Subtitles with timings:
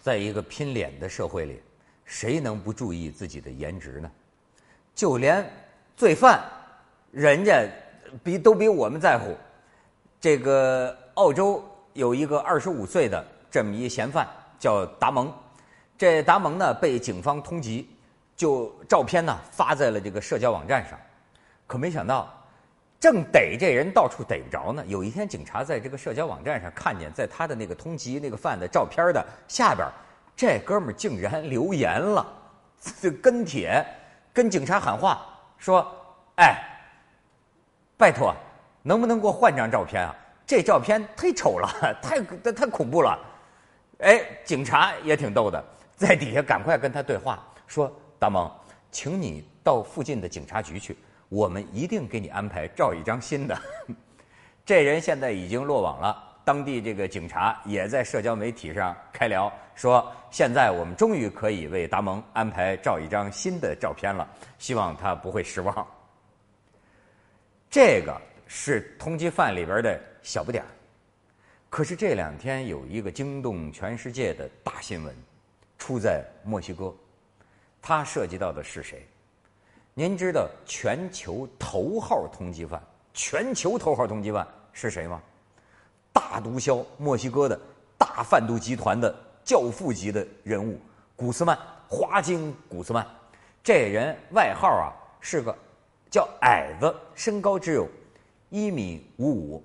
[0.00, 1.60] 在一个拼脸的社会里，
[2.04, 4.10] 谁能不注意自己的颜值呢？
[4.94, 5.48] 就连
[5.96, 6.42] 罪犯，
[7.10, 7.66] 人家
[8.24, 9.36] 比都比我们在乎。
[10.20, 14.28] 这个澳洲有一个二十五岁的这么一嫌犯
[14.58, 15.32] 叫达蒙，
[15.96, 17.84] 这达蒙呢被警方通缉，
[18.36, 20.98] 就照片呢发在了这个社交网站上，
[21.66, 22.39] 可没想到，
[23.00, 24.84] 正逮这人到处逮不着呢。
[24.86, 29.88] 有一天，警察在这个社交网站上看见，在他的那个通缉那个犯的照片的下边，
[30.36, 32.26] 这哥们竟然留言了，
[33.00, 33.84] 这跟帖
[34.32, 35.84] 跟警察喊话说
[36.36, 36.62] ：“哎，
[37.96, 38.32] 拜托。”
[38.82, 40.16] 能不能给我换张照片啊？
[40.46, 41.68] 这照片忒丑了，
[42.00, 42.18] 太
[42.50, 43.18] 太恐怖了。
[43.98, 45.62] 哎，警察也挺逗的，
[45.96, 48.50] 在底下赶快跟他对话，说：“大蒙，
[48.90, 50.96] 请你到附近的警察局去，
[51.30, 53.58] 我们一定给你安排照一张新的。
[54.66, 64.28] ”这人现在已经落网了，当地这个警察也在社交媒体上开聊，说：“现在我们终于可以为达蒙安排照一张新的照片了，
[64.58, 65.86] 希望他不会失望。”
[67.70, 68.14] 这个。
[68.52, 70.66] 是通缉犯里边的小不点儿，
[71.68, 75.14] 可是这两天有一个惊动全世界的大新闻，
[75.78, 76.92] 出在墨西哥，
[77.80, 79.06] 它涉及到的是谁？
[79.94, 82.80] 您知道全球头号通缉犯，
[83.12, 85.20] 全球头号通缉犯是谁吗？
[86.12, 87.58] 大毒枭，墨西哥的
[87.98, 90.80] 大贩毒集团的教父级的人物
[91.16, 93.06] 古斯曼，华金古斯曼，
[93.62, 95.54] 这人外号啊是个
[96.10, 97.88] 叫矮子，身高只有。
[98.48, 99.64] 一米五五，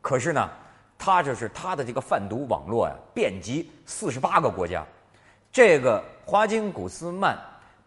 [0.00, 0.48] 可是呢，
[0.96, 4.86] 他就是他的这个贩毒网络呀，遍及四十八个国家。
[5.50, 7.36] 这个华金古斯曼，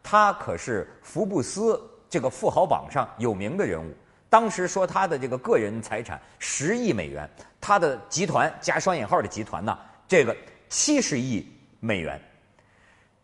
[0.03, 3.91] 他可是福布斯这个富豪榜上有名的人物。
[4.29, 7.29] 当时说他的这个个人财产十亿美元，
[7.61, 9.77] 他的集团加双引号的集团呢，
[10.07, 10.35] 这个
[10.69, 11.47] 七十亿
[11.79, 12.19] 美元。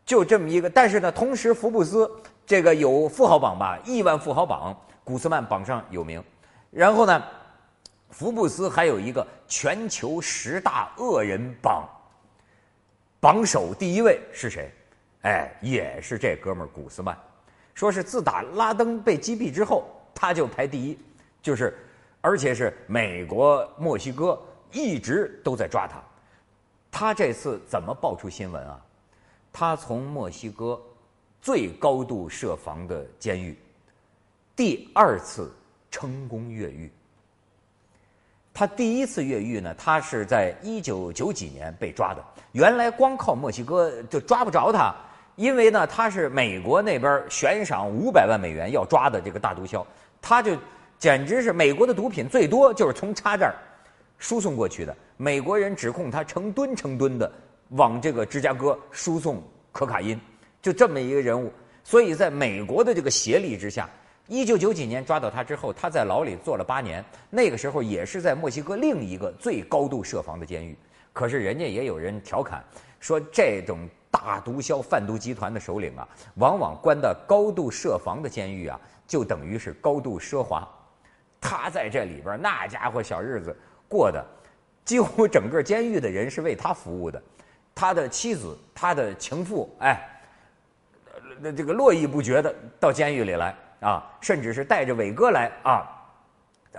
[0.06, 2.10] 就这么一个，但是呢，同时福布斯
[2.46, 6.24] 这个有富豪榜吧，亿万富豪榜，古斯曼榜上有名。
[6.72, 7.24] 然后呢，
[8.12, 11.88] 福布斯还有一个全球十大恶人榜，
[13.20, 14.72] 榜首第一位是谁？
[15.22, 17.18] 哎，也是这哥们儿古斯曼。
[17.74, 20.98] 说是自打拉登被击毙之后，他就排第一，
[21.42, 21.78] 就是
[22.22, 24.40] 而且是美国、墨西哥
[24.72, 26.02] 一直都在抓他。
[26.92, 28.80] 他这次怎么爆出新闻啊？
[29.52, 30.80] 他从墨西哥
[31.42, 33.58] 最高度设防的监狱
[34.56, 35.52] 第二次。
[35.92, 36.88] 成功越狱。
[38.54, 42.24] 他第一次越狱呢，他是在一九九几年被抓的。
[42.52, 44.94] 原来光靠墨西哥就抓不着他，
[45.40, 49.86] 因为呢他是美国那边悬赏五百万美元要抓的这个大毒枭，
[50.22, 50.52] 他就
[50.98, 53.56] 简直是美国的毒品最多就是从他这儿
[54.18, 54.94] 输送过去的。
[55.16, 57.32] 美国人指控他成吨成吨的
[57.70, 59.42] 往这个芝加哥输送
[59.72, 60.20] 可卡因，
[60.62, 61.50] 就这么一个人物。
[61.86, 63.90] 所以在美国的这个协力之下。
[64.28, 67.04] 一九九几年抓到他之后，他在牢里坐了八年。
[67.32, 70.78] 那个时候也是在墨西哥另一个最高度设防的监狱。
[71.14, 72.62] 可是人家也有人调侃
[73.00, 80.68] 说，这种大毒枭贩毒集团的首领啊，往往关到高度设防的监狱啊，就等于是高度奢华。
[81.42, 83.56] 他在这里边那家伙小日子
[83.88, 84.26] 过的，
[84.84, 87.22] 几乎整个监狱的人是为他服务的。
[87.74, 90.22] 他的妻子、他的情妇，哎，
[91.40, 93.56] 那这个络绎不绝的到监狱里来。
[93.80, 95.88] 啊，甚至是带着伟哥来啊，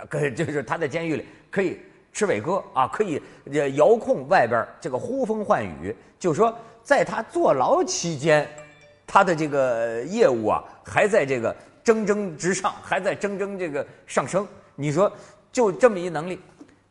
[0.07, 3.21] 可就是他在监狱里可以吃伟哥啊，可以
[3.75, 5.95] 遥控外边这个呼风唤雨。
[6.19, 8.47] 就说在他坐牢期间，
[9.07, 14.47] 他的这个业务啊，还在这个蒸蒸直上，还在蒸蒸这个上升。
[14.75, 15.11] 你说
[15.51, 16.39] 就这么一能力，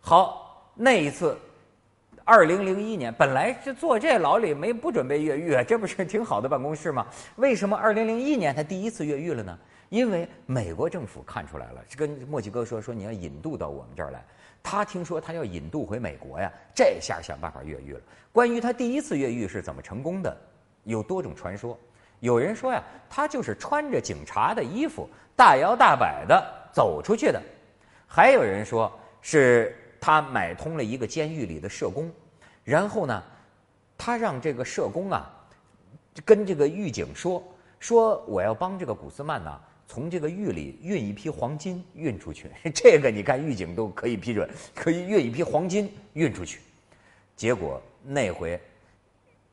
[0.01, 1.37] 好，那一次，
[2.25, 7.07] 二零零一年，本来是坐这牢里没不准备越狱啊，这不是挺好的办公室吗？
[7.37, 9.59] 为什么二零零一年他第一次越狱了呢？
[9.89, 14.25] 因为美国政府看出来了，跟墨西哥说说你要引渡到我们这儿来，
[14.63, 18.01] 他听说他要引渡回美国呀，这下想办法越狱了。
[18.33, 20.37] 关于他第一次越狱是怎么成功的，
[20.85, 21.79] 有多种传说。
[22.21, 27.41] 有人说呀，他就是穿着警察的衣服，大摇大摆的走出去的；
[28.07, 28.93] 还有人说
[29.23, 32.13] 是他买通了一个监狱里的社工，
[32.63, 33.23] 然后呢，
[33.97, 35.29] 他让这个社工啊，
[36.25, 37.43] 跟这个狱警说
[37.79, 39.61] 说我要帮这个古斯曼呢。
[39.93, 46.61] 从这个狱里运一批黄金运出去，这个你看狱警都可以批准，可以运一批黄金运出去。
[47.35, 48.61] 结果那回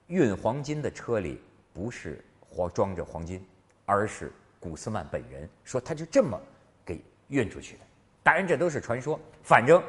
[0.05, 1.41] 运黄金的车里
[1.73, 2.23] 不是
[2.55, 3.43] 装装着黄金，
[3.83, 6.39] 而是古斯曼本人说他就这么
[6.85, 7.79] 给运出去的。
[8.21, 9.81] 当然这都是传说，反正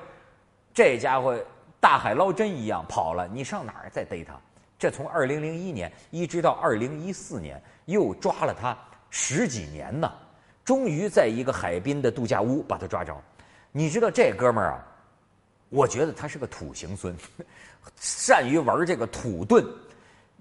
[0.73, 1.39] 这家伙
[1.79, 4.41] 大海捞针一样跑了，你上哪儿再逮他？
[4.79, 8.75] 这从二零零一年一直到二零一四年，又抓了他
[9.11, 10.11] 十几年呢。
[10.69, 13.17] 终于在一个海滨的度假屋把他抓着。
[13.73, 14.87] 你知道这哥们儿啊？
[15.71, 17.17] 我觉得他是个土行孙，
[17.97, 19.65] 善于玩这个土遁。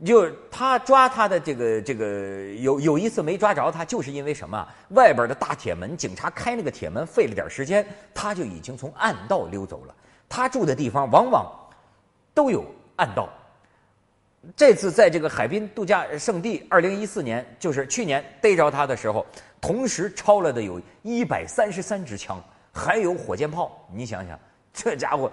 [0.04, 4.68] 就他抓他的这个这个有有一次没抓着他，就是因为什么？
[4.90, 9.96] 外边的大铁门，警察开那个铁门费了点时间，他就已经从暗道溜走了。
[10.28, 11.50] 他住的地方往往
[12.34, 12.66] 都有
[12.98, 13.30] 暗道。
[14.56, 19.26] 这次在这个海滨度假胜地，二零一四年就是去年逮着他的时候，
[19.62, 23.88] 同时抄了的有一百三十三支枪，还有火箭炮。
[23.94, 24.40] 你想想，
[24.74, 25.32] 这家伙，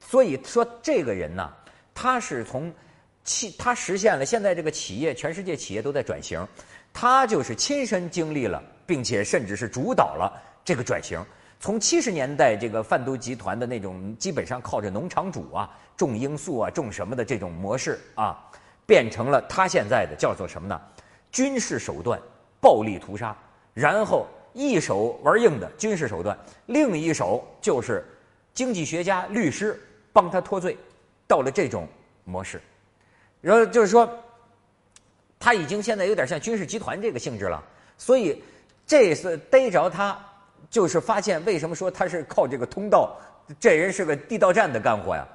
[0.00, 1.52] 所以说这个人呢，
[1.94, 2.72] 他是从。
[3.24, 6.44] 企他实现了，现在这个企业，全世界企业都在转型，
[6.92, 11.24] 他就是亲身经历了，并且甚至是主导了这个转型。
[11.60, 18.44] 从七十年代这个贩毒集团的那种基本上靠着农场主啊种罂粟啊种什么的这种模式啊，
[18.84, 20.80] 变成了他现在的叫做什么呢？
[21.30, 22.20] 军事手段
[22.60, 23.36] 暴力屠杀，
[23.74, 26.36] 然后一手玩硬的军事手段，
[26.66, 28.04] 另一手就是
[28.52, 29.80] 经济学家、律师
[30.12, 30.76] 帮他脱罪，
[31.26, 31.88] 到了这种
[32.24, 32.60] 模式。
[33.40, 34.08] 然后就是说，
[35.40, 37.62] 他已经现在有点像军事集团这个性质了，
[37.96, 38.42] 所以
[38.86, 40.18] 这次逮着他，
[40.70, 43.16] 就是发现为什么说他是靠这个通道，
[43.58, 45.26] 这人是个地道战的干活呀。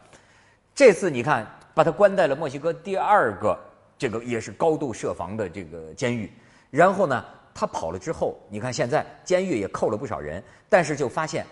[0.75, 3.59] 这次你看，把他关在了墨西哥第二个
[3.97, 6.31] 这个也是高度设防的这个监狱，
[6.69, 7.25] 然后呢，
[7.59, 11.43] 他跑了之后，你看现在监狱也扣了不少人，但是就发现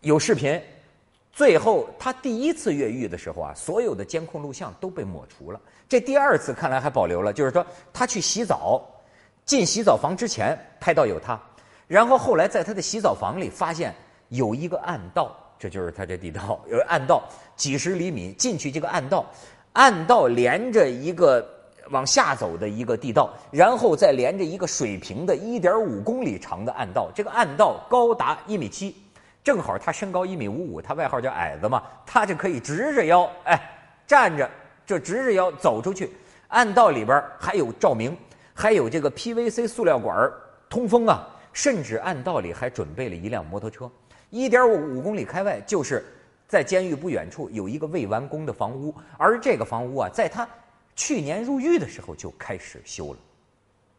[0.00, 0.60] 有视频。
[1.32, 5.60] 最后，他第一次越狱的时候啊，所有的监控录像都被抹除了。
[5.88, 8.84] 这第二次看来还保留了，就是说他去洗澡，
[9.44, 11.40] 进洗澡房之前拍到有他，
[11.86, 13.94] 然后后来在他的洗澡房里发现
[14.30, 17.22] 有一个暗道，这就是他这地道，有暗道
[17.54, 19.24] 几十厘米进去这个暗道，
[19.74, 21.48] 暗道连着一个
[21.90, 28.94] 往下走的一个地道，然后再连着一个水平的一点五公里长的暗道，这个暗道高达一米七。
[29.44, 33.58] 正好他身高一米五五，他外号叫矮子嘛，他就可以直着腰，哎，
[34.06, 34.50] 站着
[34.84, 36.10] 就直着腰走出去。
[36.48, 38.14] 暗道里边还有照明，
[38.52, 40.30] 还有这个 PVC 塑料管
[40.68, 43.90] 通风啊，甚至暗道里还准备了一辆摩托车。
[44.28, 46.04] 一点五五公里开外，就是
[46.46, 50.46] 在监狱不远处有一个未完工的房屋，而这个房屋啊，在他
[50.98, 53.18] 去年入狱的时候就开始修了。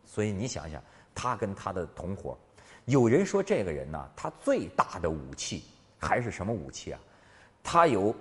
[0.05, 0.83] 所以你想想，
[1.15, 2.37] 他跟他的同伙。
[2.85, 5.63] 有人说这个人呢，他最大的武器
[5.97, 6.99] 还是什么武器啊？
[7.63, 8.13] 他有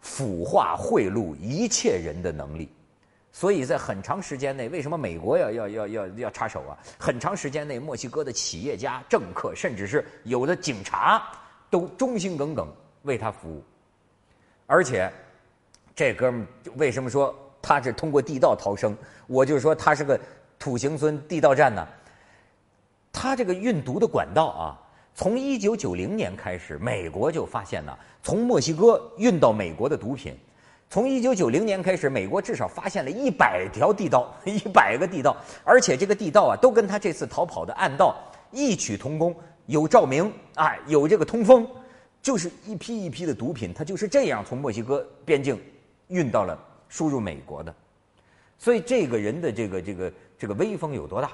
[0.00, 2.68] 腐化贿赂一切人的能力，
[3.32, 6.78] 所以在很长时间内，为什么美国要要要要要插手啊？
[6.96, 11.26] 很长时间内，墨西哥的企业家、政客，甚至是有的警察，
[11.70, 13.64] 都忠心耿耿为他服务。
[14.66, 15.10] 而且，
[15.94, 17.34] 这哥们为什么说
[17.66, 18.96] 他是通过地道逃生？
[19.26, 20.16] 我就说他是个
[20.56, 21.84] 土行孙地道战呢？
[23.12, 24.78] 他这个运毒的管道啊，
[25.16, 27.92] 从一九九零年开始，美国就发现呢，
[28.22, 30.32] 从墨西哥运到美国的毒品，
[30.88, 38.14] 从一九九零年开始，美国至少发现了一百条地道， 一百个地道，而且这个地道啊，都跟他这次逃跑的暗道
[38.52, 39.34] 异曲同工，
[39.66, 41.66] 有照明啊，有这个通风，
[42.22, 45.60] 就是一批一批的毒品，他就是这样从墨西哥边境
[46.06, 46.56] 运到了
[46.88, 47.74] 输入美国的，
[48.58, 51.30] 所以这个人的这个这个这个威风有多大？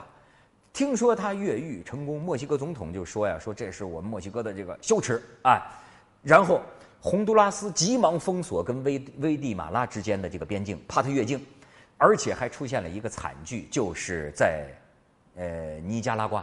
[0.73, 5.61] 听说他越狱成功，墨西哥总统就说呀：“说这是我们墨西哥的这个羞耻啊！”
[6.25, 6.63] 然后
[6.99, 11.45] 洪都拉斯急忙封锁跟危危地马拉之间的这个边境，怕他越境，
[11.99, 14.67] 而且还出现了一个惨剧，就是在
[15.37, 16.43] 呃尼加拉瓜，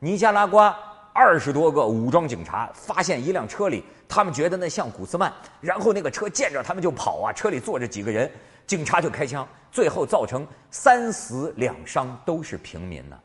[0.00, 0.76] 尼加拉瓜
[1.14, 8.28] 二十多个武装警察发现一辆车里，他们觉得那像古斯曼，然后那个车见着他们就跑啊，车里坐着几个人，
[8.66, 13.16] 警察就开枪，最后造成三死两伤，都是平民呢。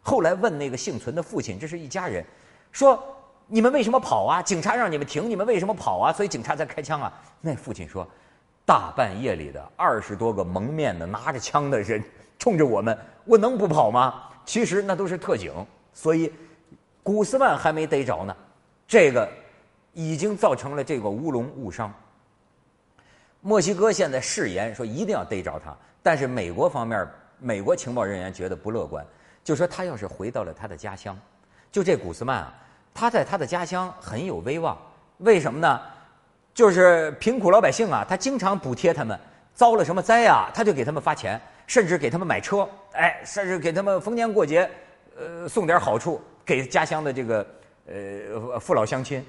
[0.00, 2.24] 后来问那个幸存的父亲，这是一家人，
[2.72, 2.98] 说
[3.46, 4.40] 你们为什么跑啊？
[4.40, 6.10] 警察让你们停，你们为什么跑啊？
[6.10, 7.12] 所以警察才开枪啊。
[7.42, 8.08] 那父亲说，
[8.64, 12.02] 大半夜里的二十多个蒙面的拿着枪的人
[12.38, 14.22] 冲着我们，我能不跑吗？
[14.46, 15.52] 其实那都是特警，
[15.92, 16.32] 所以
[17.06, 18.36] 古斯曼还没逮着呢，
[18.84, 19.28] 这个
[19.92, 21.94] 已经造成了这个乌龙误伤。
[23.40, 25.72] 墨西哥现在誓言说一定要逮着他，
[26.02, 27.08] 但是美国方面，
[27.38, 29.06] 美国情报人员觉得不乐观。
[29.44, 31.16] 就说他要是回到了他的家乡，
[31.70, 32.52] 就这古斯曼啊，
[32.92, 34.76] 他在他的家乡很有威望。
[35.18, 35.80] 为什么呢？
[36.54, 39.16] 就是贫苦老百姓啊，他经常补贴他们，
[39.54, 44.68] 遭了什么灾啊，他就给他们发钱，甚至给他们买车，哎，甚至给他们逢年过节，
[45.16, 47.46] 呃，送点好处给家乡的这个
[47.86, 49.22] 呃父老乡亲。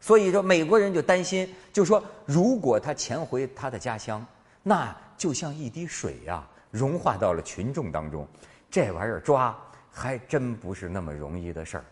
[0.00, 4.24] 所以说，美国人就担心，就说如果他潜回他的家乡，
[4.62, 4.96] 那。
[5.20, 8.26] 就像一滴水呀，融化到了群众当中。
[8.70, 9.54] 这玩意儿抓
[9.90, 11.84] 还真不是那么容易的事儿。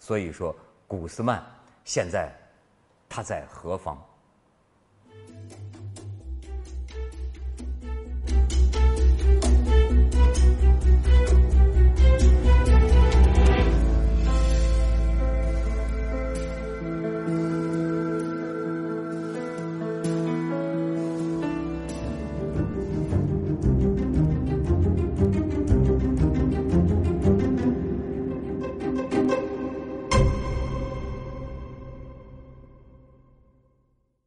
[0.00, 0.52] 所以说，
[0.88, 1.40] 古斯曼
[1.84, 2.28] 现在
[3.08, 3.96] 他在何方？